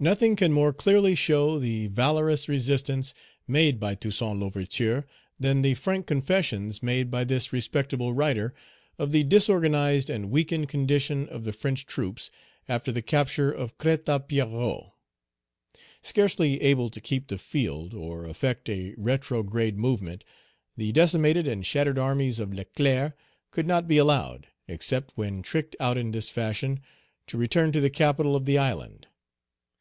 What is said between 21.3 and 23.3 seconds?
and shattered armies of Leclerc